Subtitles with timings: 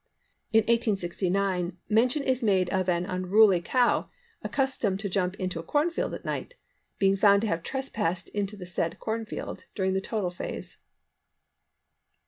[0.51, 4.09] In 1869 mention is made of an unruly cow
[4.41, 6.55] "accustomed to jump into a corn field at night"
[6.97, 10.79] being found to have trespassed into the said corn field during the total phase.